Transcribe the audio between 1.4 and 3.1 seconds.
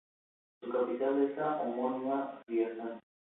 homónima Riazán.